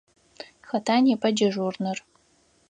Хэта 0.69 0.95
непэ 1.07 1.29
дежурнэр? 1.37 1.97